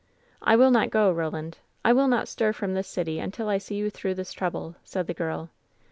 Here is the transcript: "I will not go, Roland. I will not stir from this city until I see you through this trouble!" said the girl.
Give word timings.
"I 0.41 0.55
will 0.55 0.71
not 0.71 0.89
go, 0.89 1.11
Roland. 1.11 1.59
I 1.85 1.93
will 1.93 2.07
not 2.07 2.27
stir 2.27 2.53
from 2.53 2.73
this 2.73 2.87
city 2.87 3.19
until 3.19 3.47
I 3.49 3.59
see 3.59 3.75
you 3.75 3.91
through 3.91 4.15
this 4.15 4.33
trouble!" 4.33 4.75
said 4.83 5.05
the 5.05 5.13
girl. 5.13 5.51